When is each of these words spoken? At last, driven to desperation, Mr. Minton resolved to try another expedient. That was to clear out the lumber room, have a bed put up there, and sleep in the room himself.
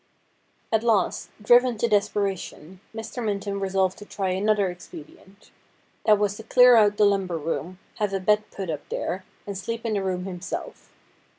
At 0.71 0.81
last, 0.81 1.29
driven 1.39 1.77
to 1.77 1.87
desperation, 1.87 2.79
Mr. 2.91 3.23
Minton 3.23 3.59
resolved 3.59 3.99
to 3.99 4.05
try 4.05 4.29
another 4.29 4.67
expedient. 4.71 5.51
That 6.07 6.17
was 6.17 6.37
to 6.37 6.43
clear 6.43 6.75
out 6.75 6.97
the 6.97 7.05
lumber 7.05 7.37
room, 7.37 7.77
have 7.97 8.11
a 8.11 8.19
bed 8.19 8.49
put 8.49 8.71
up 8.71 8.89
there, 8.89 9.23
and 9.45 9.55
sleep 9.55 9.85
in 9.85 9.93
the 9.93 10.01
room 10.01 10.25
himself. 10.25 10.89